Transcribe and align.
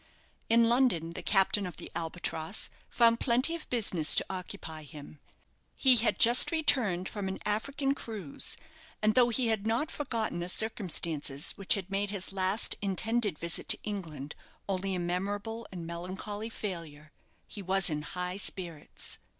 In 0.49 0.67
London 0.67 1.13
the 1.13 1.21
captain 1.21 1.67
of 1.67 1.77
the 1.77 1.91
"Albatross" 1.95 2.71
found 2.89 3.19
plenty 3.19 3.53
of 3.53 3.69
business 3.69 4.15
to 4.15 4.25
occupy 4.31 4.81
him. 4.81 5.19
He 5.75 5.97
had 5.97 6.17
just 6.17 6.49
returned 6.51 7.07
from 7.07 7.27
an 7.27 7.37
African 7.45 7.93
cruise, 7.93 8.57
and 9.03 9.13
though 9.13 9.29
he 9.29 9.49
had 9.49 9.67
not 9.67 9.91
forgotten 9.91 10.39
the 10.39 10.49
circumstances 10.49 11.51
which 11.51 11.75
had 11.75 11.91
made 11.91 12.09
his 12.09 12.33
last 12.33 12.75
intended 12.81 13.37
visit 13.37 13.69
to 13.69 13.83
England 13.83 14.33
only 14.67 14.95
a 14.95 14.99
memorable 14.99 15.67
and 15.71 15.85
melancholy 15.85 16.49
failure, 16.49 17.11
he 17.45 17.61
was 17.61 17.87
in 17.87 18.01
high 18.01 18.37
spirits. 18.37 19.19